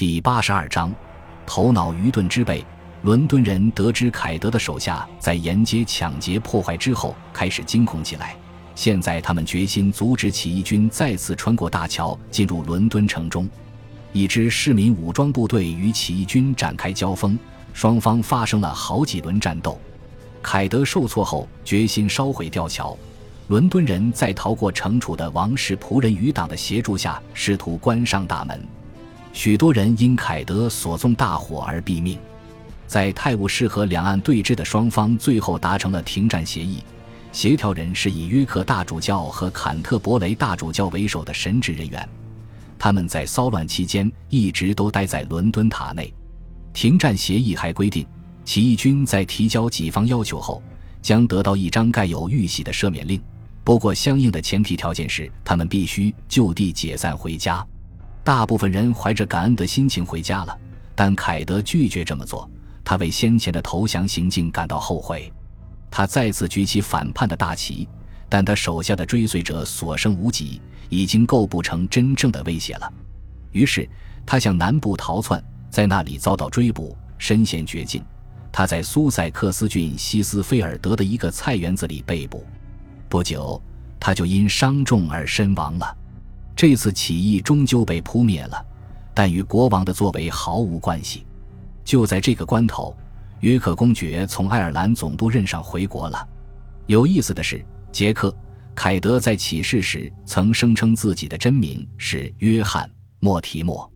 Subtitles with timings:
[0.00, 0.90] 第八十二章，
[1.44, 2.64] 头脑愚钝之辈。
[3.02, 8.34] 伦敦人得知凯德的手下在沿街抢劫破坏之后，开始惊恐起来。
[8.74, 13.46] 现在他们决心阻止起义军再次穿过大桥进入伦敦城中。
[14.14, 17.38] 一支市民武装部队与起义军展开交锋，
[17.74, 19.78] 双方发生了好几轮战斗。
[20.42, 22.96] 凯德受挫后，决心烧毁吊桥。
[23.48, 28.66] 伦敦人在逃过惩处的王室仆人余党的协助下，试图关上大门。
[29.32, 32.18] 许多人因凯德所纵大火而毙命。
[32.86, 36.82] 在泰晤士河两岸对峙的双方最后达成了停战协议，
[37.30, 42.08] 协调人是以约克大主教和坎特伯雷大主教为首的神职人员，
[42.76, 46.12] 他们在骚乱期间一直都待在伦敦塔内。
[46.72, 48.04] 停战协议还规定，
[48.44, 50.60] 起义军在提交己方要求后，
[51.00, 53.22] 将得到一张盖有玉玺的赦免令，
[53.62, 57.64] 不过相应的前提条件是他们必须就地解散回家。
[58.22, 60.56] 大部分人怀着感恩的心情回家了，
[60.94, 62.48] 但凯德拒绝这么做。
[62.84, 65.32] 他为先前的投降行径感到后悔，
[65.90, 67.88] 他再次举起反叛的大旗，
[68.28, 72.92] 但他手下的追随者所剩无几，已经构不成真正的威胁了。
[73.52, 73.88] 于是
[74.26, 78.02] 他向南部逃窜，在那里遭到追捕，身陷绝境。
[78.52, 82.44] 他在苏塞克斯郡西斯菲尔德的一个菜园子里被捕，
[83.08, 83.60] 不久
[84.00, 85.96] 他就因伤重而身亡了。
[86.60, 88.66] 这次起义终究被扑灭了，
[89.14, 91.24] 但与国王的作为毫无关系。
[91.86, 92.94] 就在这个关头，
[93.40, 96.28] 约克公爵从爱尔兰总督任上回国了。
[96.84, 98.28] 有意思的是，杰克·
[98.74, 102.84] 凯德在起事时曾声称自己的真名是约翰·
[103.20, 103.90] 莫提莫，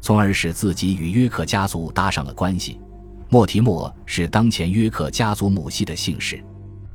[0.00, 2.80] 从而使自己与约克家族搭上了关系。
[3.28, 6.42] 莫提莫是当前约克家族母系的姓氏。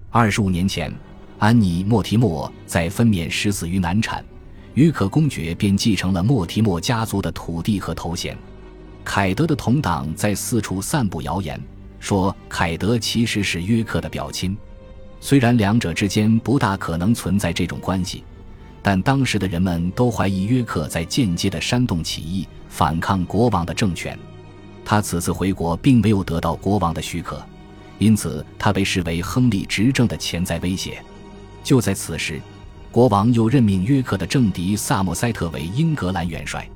[0.09, 0.91] 二十五年前，
[1.37, 4.25] 安妮·莫提莫在分娩时死于难产，
[4.75, 8.37] 约克公爵便继承了莫提莫家族的土地和头衔。
[9.05, 11.61] 凯德的同党在四处散布谣言，
[11.99, 14.57] 说凯德其实是约克的表亲。
[15.19, 18.23] 虽然两者之间不大可能存在这种关系，
[18.81, 24.17] 但当时的人们都怀疑约克在间接的煽动起义，反抗国王的政权。
[24.83, 27.41] 他此次回国并没有得到国王的许可，
[27.99, 31.01] 因此他被视为亨利执政的潜在威胁。
[31.63, 32.41] 就在此时，
[32.93, 36.69] 国王又任命约克的政敌萨默塞特为英格兰元帅。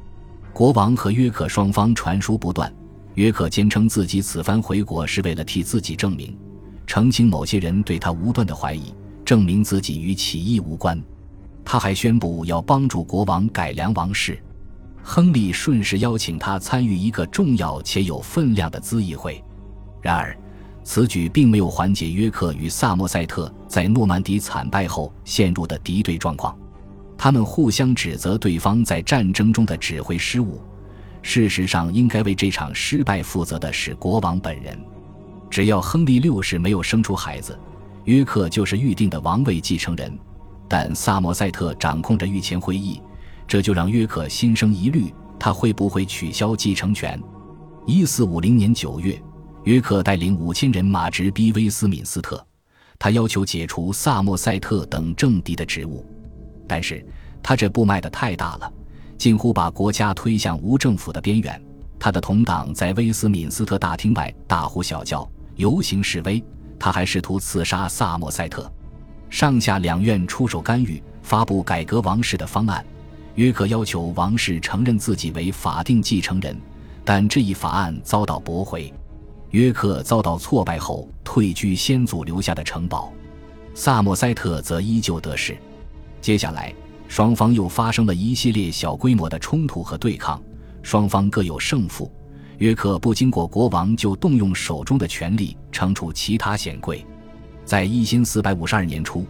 [0.52, 2.74] 国王和约克双方传书不断，
[3.14, 6.36] 约克坚称自己此番回国是为了替自己证明，
[6.88, 8.92] 澄清某些人对他无端的怀疑，
[9.24, 11.00] 证明自己与起义无关。
[11.64, 14.42] 他还宣布要帮助国王改良王室。
[15.04, 19.40] 亨利顺势邀请他参与一个重要且有分量的咨议会。
[20.02, 20.36] 然而，
[20.90, 26.58] 此举并没有缓解约克与萨默塞特在诺曼底惨败后陷入的敌对状况。
[27.18, 30.62] 他们互相指责对方在战争中的指挥失误。
[31.22, 34.80] 事实上，应该为这场失败负责的是国王本人。
[35.50, 37.60] 只要亨利六世没有生出孩子，
[38.06, 40.18] 约克就是预定的王位继承人。
[40.70, 43.02] 但萨默塞特掌控着御前会议，
[43.46, 47.22] 这就让约克心生疑虑：他会不会取消继承权？
[47.86, 49.22] 一四五零年九月，
[49.68, 52.42] 约克带领五千人马直逼威斯敏斯特，
[52.98, 56.06] 他要求解除萨默塞特等政敌的职务。
[56.66, 57.06] 但是
[57.44, 58.74] 他这步迈得太大了，
[59.18, 61.62] 近乎把国家推向无政府的边缘。
[62.00, 66.42] 他的同党在威斯敏斯特大厅外大呼小叫、游行示威，
[66.80, 68.72] 他还试图刺杀萨默塞特。
[69.30, 72.86] 上下两院出手干预，发布改革王室的方案。
[73.36, 76.58] 约克要求王室承认自己为法定继承人，
[77.04, 78.94] 但这一法案遭到驳回。
[79.52, 83.12] 约克遭到挫败后退居先祖留下的城堡，
[83.74, 85.58] 萨默塞特则依旧得势。
[86.20, 86.74] 接下来，
[87.08, 90.42] 双方又发生了一系列小规模的冲突和对抗，
[90.84, 92.12] 双方各有胜负。
[92.58, 97.06] 约克不经过国王就动用手中的权力惩处其他显贵。
[97.64, 99.26] 在一四四百五十二年初，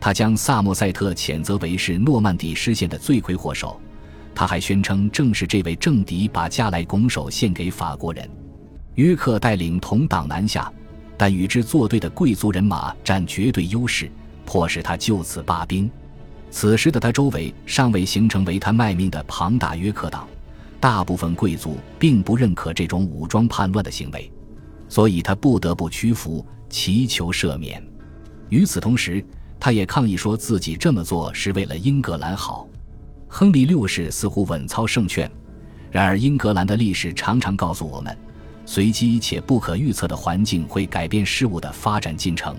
[0.00, 3.78] 他将萨默塞特谴责为是诺曼底失陷的罪魁祸首。
[4.34, 8.28] 他还宣称，正是这位政敌把加莱拱手献给法国人。
[8.96, 10.70] 约克带领同党南下，
[11.16, 14.10] 但与之作对的贵族人马占绝对优势，
[14.44, 15.90] 迫使他就此罢兵。
[16.50, 20.28] 此时的他周围尚未形成为他卖命的庞大约克党，
[20.80, 24.30] 大部分贵族并不认可这种武装叛乱的行为，
[24.88, 27.82] 所以他不得不屈服，祈求赦免。
[28.48, 29.24] 与此同时，
[29.60, 32.68] 他也抗议说自己这么做是为了英格兰好。
[33.28, 35.30] 亨利六世似乎稳操胜券，
[35.92, 38.18] 然而英格兰的历史常常告诉我们，
[38.72, 42.54] 随机且不可预测的环境会改变事物的发展进程。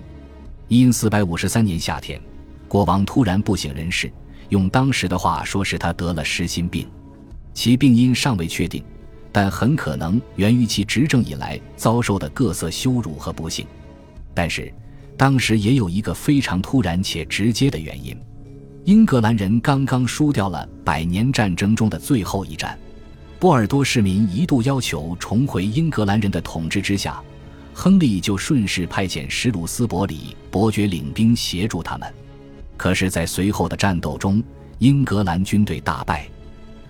[0.67, 2.21] 因四百五十三年夏天。
[2.67, 4.11] 国王突然不省人事，
[4.49, 6.85] 用当时的话说是他得了失心病，
[7.53, 8.83] 其病因尚未确定，
[9.31, 13.65] 但很可能源于其执政以来遭受的各色羞辱和不幸。
[14.33, 14.69] 但是，
[15.15, 18.17] 当时也有一个非常突然且直接的原因：
[18.83, 22.77] 英格兰人刚刚输掉了百年战争中的最后一战。
[23.41, 27.19] 波尔多市民一度要求重回英格兰人的统治之下，
[27.73, 32.13] 亨利就顺势派遣史鲁斯伯里伯爵领兵协助他们。
[32.77, 34.43] 可是，在随后的战斗中，
[34.77, 36.27] 英格兰军队大败。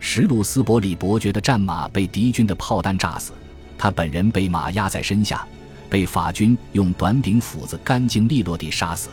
[0.02, 3.32] 史鲁斯伯里伯爵的战马被敌军的炮弹炸死，
[3.78, 5.48] 他本人被马压在身下，
[5.90, 9.08] 被法军用短柄斧子干净利落地杀死。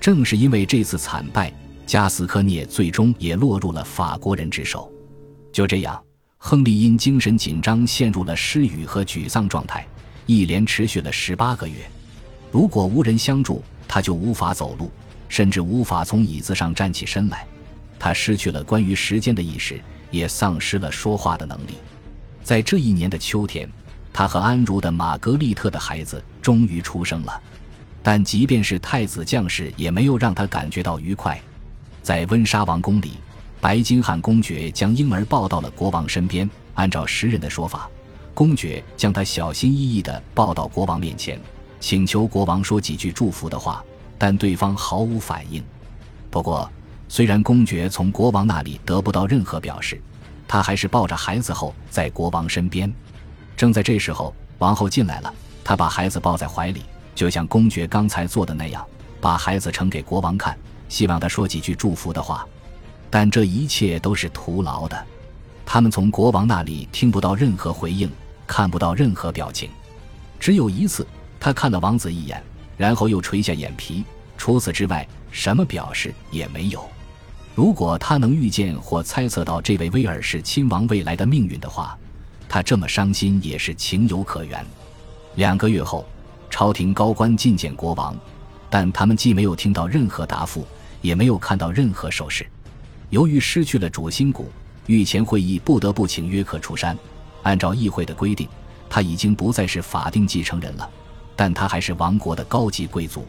[0.00, 1.52] 正是因为这次惨败，
[1.84, 4.90] 加斯科涅最终也落入了法国人之手。
[5.52, 6.02] 就这样，
[6.44, 9.86] 亨利因精神紧张陷入了失语和沮丧状态，
[10.26, 11.76] 一连持续了十八个月。
[12.50, 14.90] 如果无人相助，他就无法走路，
[15.28, 17.46] 甚至无法从椅子上站起身来。
[17.96, 19.80] 他失去了关于时间的意识。
[20.12, 21.78] 也丧失了说话的能力。
[22.42, 23.66] 在这一年的秋天，
[24.12, 27.40] 他和安茹的玛格丽特的孩子终于出生了。
[28.02, 31.40] 但即便是太子将士，也没有让他感觉到愉快。
[32.02, 33.12] 在温莎王宫里，
[33.62, 36.50] 白金汉公爵将婴儿抱到了国王身边。
[36.74, 37.88] 按照时人的说法，
[38.34, 41.40] 公爵将他小心翼翼地抱到国王面前，
[41.78, 43.84] 请求国王说几句祝福的话，
[44.18, 45.62] 但对方毫无反应。
[46.28, 46.68] 不过，
[47.08, 50.02] 虽然公爵从国王那里得不到任何表示，
[50.48, 52.92] 他还是抱着孩子后在国王身边。
[53.56, 55.32] 正在这时候，王后进来了，
[55.62, 56.82] 她把孩子抱在怀里，
[57.14, 58.84] 就像公爵刚才做的那样，
[59.20, 62.44] 把孩子呈给国王看，希望他说几句祝福的话。
[63.12, 65.06] 但这一切都是徒劳的，
[65.66, 68.10] 他们从国王那里听不到任何回应，
[68.46, 69.68] 看不到任何表情。
[70.40, 71.06] 只有一次，
[71.38, 72.42] 他看了王子一眼，
[72.78, 74.02] 然后又垂下眼皮，
[74.38, 76.82] 除此之外，什么表示也没有。
[77.54, 81.94] 如果他能预见或猜测到这位威尔士亲王未来的命运的话，
[82.48, 84.64] 他这么伤心也是情有可原。
[85.34, 86.06] 两个月后，
[86.48, 88.16] 朝廷高官觐见国王，
[88.70, 90.66] 但他们既没有听到任何答复，
[91.02, 92.46] 也没有看到任何手势。
[93.12, 94.50] 由于失去了主心骨，
[94.86, 96.96] 御前会议不得不请约克出山。
[97.42, 98.48] 按照议会的规定，
[98.88, 100.90] 他已经不再是法定继承人了，
[101.36, 103.26] 但他还是王国的高级贵族。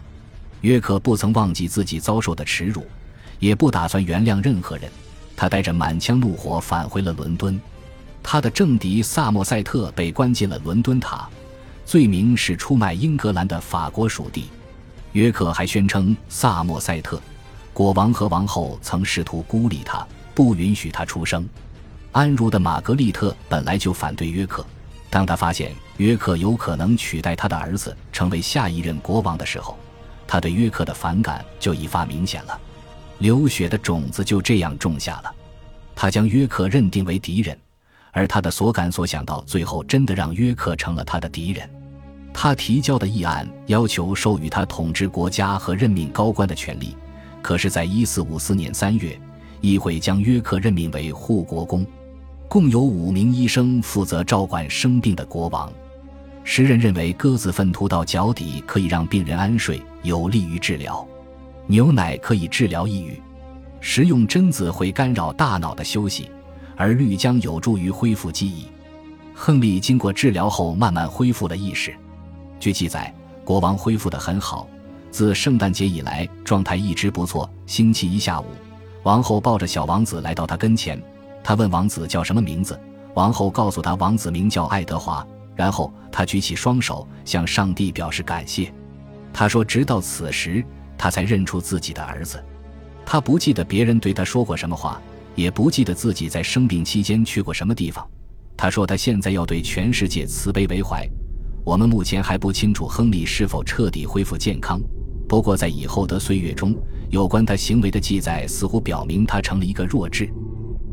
[0.61, 2.87] 约克不曾忘记自己遭受的耻辱。
[3.39, 4.89] 也不打算原谅任何人，
[5.35, 7.59] 他带着满腔怒火返回了伦敦。
[8.21, 11.27] 他的政敌萨默塞特被关进了伦敦塔，
[11.85, 14.45] 罪名是出卖英格兰的法国属地。
[15.11, 17.21] 约克还宣称，萨默塞特、
[17.73, 21.47] 国王和王后曾试图孤立他，不允许他出生。
[22.11, 24.63] 安茹的玛格丽特本来就反对约克，
[25.09, 29.75] 当他发现约克有可能取代他的儿子成为下一任国王的时候，
[30.27, 32.59] 他对约克的反感就一发明显了。
[33.17, 35.33] 流血的种子就这样种下了，
[35.95, 37.57] 他将约克认定为敌人，
[38.11, 41.67] 而他的所感所想到最后真的让约克成了他的敌人。
[42.31, 46.95] 他提交的议案要求授予他统治国家和任命高官的权利，
[47.43, 49.19] 可是，在一四五四年三月，
[49.59, 51.85] 议会将约克任命为护国公，
[52.47, 55.71] 共有五名医生负责照管生病的国王。
[56.45, 61.05] 时人认为鸽子粪涂到脚底可以让病人安睡，有利于治疗。
[61.67, 63.21] 牛奶可以治疗抑郁，
[63.81, 66.31] 食用榛子会干扰大脑的休息，
[66.77, 68.67] 而绿浆有助于恢复记忆。
[69.33, 71.93] 亨利经过治疗后慢慢恢复了意识。
[72.57, 74.65] 据记载，国王恢复得很好，
[75.13, 77.47] 自圣诞节以来状态一直不错。
[77.67, 78.47] 星期一下午，
[79.03, 80.99] 王后抱着小王子来到他跟前，
[81.43, 82.77] 他问王子叫什么名字，
[83.13, 85.25] 王后告诉他王子名叫爱德华。
[85.55, 88.73] 然后他举起双手向上帝表示感谢。
[89.31, 90.65] 他说：“直到此时。”
[90.97, 92.43] 他才认出自己的儿子，
[93.05, 94.99] 他不记得别人对他说过什么话，
[95.35, 98.03] 也不记得自己在生病期间去过什么地方。
[98.57, 101.07] 他说他现在要对全世界慈悲为怀。
[101.65, 104.81] 我们目前还不清楚亨利是否彻底恢复健康，
[105.29, 106.75] 不过在以后的岁月中，
[107.09, 110.29] 有关他行为的记载似乎表明他成了一个弱智。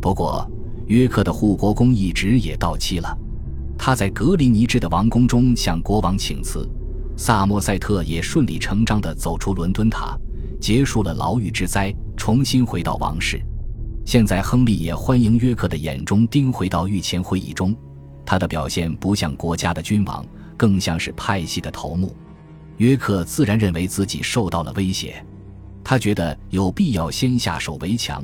[0.01, 0.49] 不过，
[0.87, 3.19] 约克的护国公一直也到期了，
[3.77, 6.69] 他在格林尼治的王宫中向国王请辞。
[7.17, 10.17] 萨默塞特也顺理成章地走出伦敦塔，
[10.61, 13.43] 结束了牢狱之灾，重新回到王室。
[14.07, 17.75] 现在，亨利也欢迎约克的眼中钉回到御前会议中。
[18.25, 20.25] 他的表现不像国家的君王，
[20.61, 22.15] 更像是派系的头目。
[22.77, 25.25] 约克自然认为自己受到了威胁，
[25.83, 28.23] 他觉得有必要先下手为强。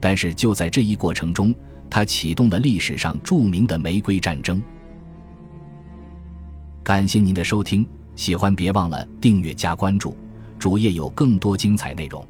[0.00, 1.54] 但是就在这一过程中，
[1.88, 4.60] 他启动了历史上著名的玫瑰战争。
[6.82, 7.86] 感谢您的收听。
[8.16, 10.16] 喜欢别忘了订阅加关注，
[10.58, 12.26] 主页有更多精彩内容。